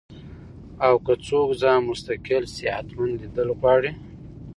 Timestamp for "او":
0.85-0.93